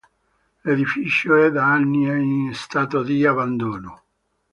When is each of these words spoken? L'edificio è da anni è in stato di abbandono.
L'edificio 0.63 1.35
è 1.35 1.51
da 1.51 1.71
anni 1.71 2.05
è 2.05 2.15
in 2.15 2.55
stato 2.55 3.03
di 3.03 3.23
abbandono. 3.23 4.03